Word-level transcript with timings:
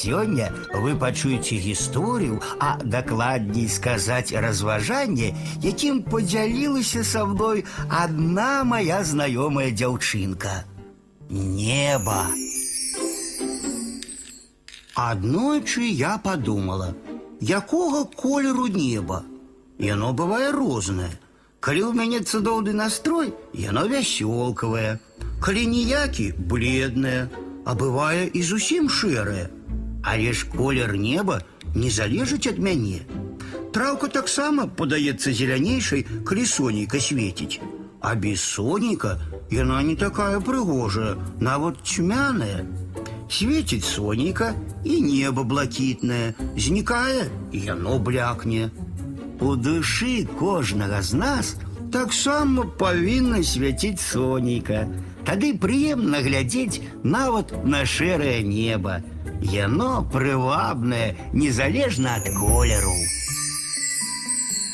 Сёння 0.00 0.53
вы 0.73 0.95
пачуеце 0.95 1.55
гісторыю, 1.59 2.39
а 2.59 2.79
дакладней 2.79 3.67
сказаць 3.67 4.31
разважанне, 4.31 5.35
якім 5.59 6.03
падзялілася 6.07 7.03
са 7.03 7.25
мной 7.27 7.65
адна 7.89 8.63
моя 8.63 9.03
знаёмая 9.03 9.67
дзяўчынка. 9.75 10.63
Неба. 11.27 12.31
Аднойчы 14.95 15.83
я 15.83 16.17
подумала, 16.17 16.95
якога 17.41 18.07
колеру 18.15 18.67
неба. 18.67 19.23
Яно 19.77 20.15
бывае 20.15 20.51
рознае. 20.55 21.11
Калі 21.59 21.81
ў 21.83 21.91
мяне 21.99 22.19
цудоўны 22.23 22.71
настрой, 22.71 23.35
яно 23.53 23.87
вясёлкавае. 23.91 24.99
Калі 25.43 25.63
ніякі 25.67 26.31
бледнае, 26.37 27.27
а 27.65 27.75
бывае 27.75 28.29
і 28.31 28.41
зусім 28.41 28.87
шэрае. 28.89 29.49
Але 30.02 30.32
ж 30.32 30.46
колер 30.52 30.96
неба 30.96 31.40
не 31.74 31.90
залежыць 31.90 32.46
ад 32.52 32.58
мяне. 32.58 33.02
Траўка 33.72 34.08
таксама 34.08 34.66
падаецца 34.66 35.32
зелянейшай, 35.32 36.06
калі 36.24 36.46
сонейка 36.46 37.00
свеціць. 37.00 37.60
А 38.00 38.14
без 38.14 38.40
соніка 38.40 39.18
яна 39.50 39.82
не 39.82 39.96
такая 39.96 40.40
прыгожая, 40.40 41.16
нават 41.40 41.82
цьмяная. 41.84 42.64
Светіць 43.28 43.84
сонейка 43.84 44.54
і 44.84 45.00
неба 45.02 45.42
блакітнае, 45.42 46.34
знікае 46.56 47.26
і 47.52 47.60
яно 47.60 47.98
блякне. 47.98 48.70
У 49.40 49.56
душы 49.56 50.24
кожнага 50.38 51.02
з 51.02 51.14
нас 51.14 51.56
таксама 51.91 52.65
павінна 52.79 53.43
свяціць 53.43 54.01
сонейка. 54.01 54.87
Тады 55.27 55.53
прыемна 55.63 56.21
глядзець 56.25 56.81
нават 57.03 57.53
на 57.65 57.85
шэрае 57.85 58.41
неба. 58.47 59.01
Яно 59.41 60.07
прывабнае, 60.13 61.15
незалежна 61.33 62.17
ад 62.21 62.29
колеру. 62.37 62.95